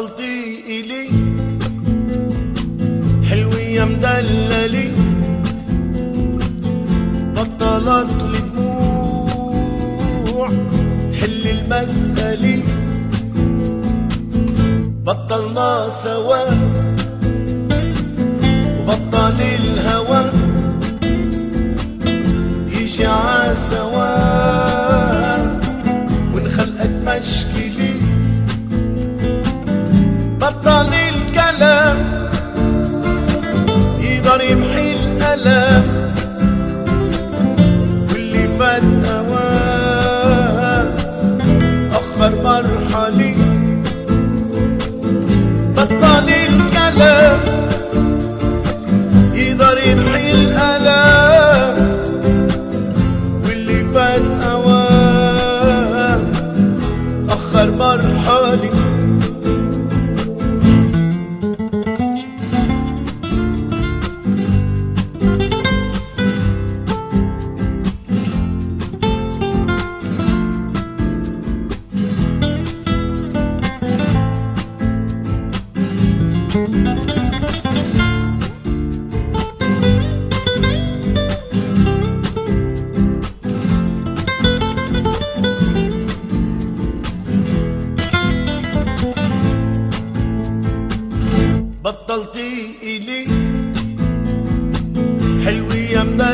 بطلتي 0.00 0.62
إلي 0.66 1.08
حلوة 3.28 3.60
يا 3.60 3.84
مدللي 3.84 4.88
بطلت 7.36 8.22
لي 8.22 8.40
دموع 10.24 10.48
حل 11.20 11.48
المسألة. 11.48 12.62
بطلنا 15.04 15.88
سوا. 15.88 16.44
بطل 45.90 46.28
الكلام 46.28 47.49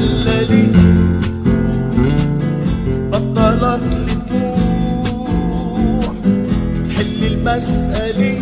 مدللي 0.00 0.66
بطلت 3.12 3.80
لي 3.92 4.16
تحل 6.88 7.20
المسألة. 7.26 8.40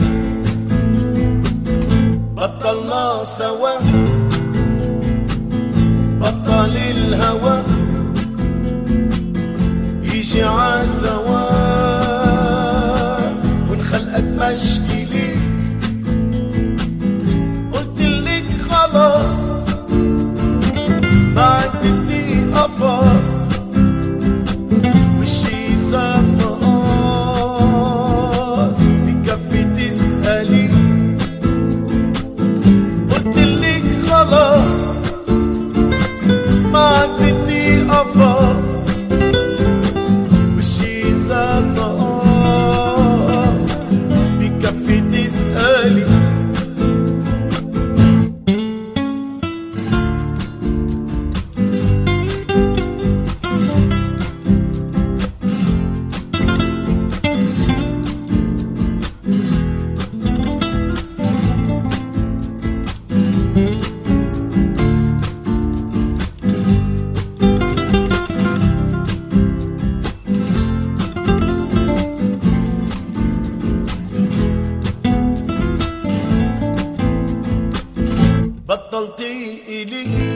بطلنا 2.36 3.24
سوا. 3.24 3.74
بطل 6.20 6.76
الهوى. 6.76 7.62
يجي 10.14 10.42
عسوا 10.42 11.40
وانخلقت 13.70 14.24
مشكلة. 14.38 14.87
بطلتي 78.68 79.62
إلي. 79.68 80.27